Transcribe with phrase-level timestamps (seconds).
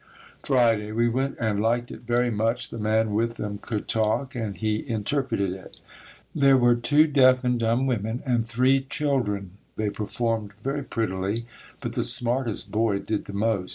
[0.41, 0.91] Friday.
[0.91, 2.69] We went and liked it very much.
[2.71, 5.77] The man with them could talk and he interpreted it.
[6.33, 9.51] There were two deaf and dumb women and three children.
[9.75, 11.45] They performed very prettily,
[11.81, 13.69] but the smartest boy did the most.